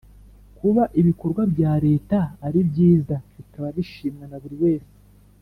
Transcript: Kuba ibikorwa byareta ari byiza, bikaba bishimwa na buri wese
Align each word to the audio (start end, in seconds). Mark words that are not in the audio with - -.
Kuba 0.57 0.83
ibikorwa 0.99 1.41
byareta 1.53 2.19
ari 2.47 2.59
byiza, 2.69 3.15
bikaba 3.35 3.67
bishimwa 3.77 4.25
na 4.31 4.37
buri 4.41 4.55
wese 4.63 4.93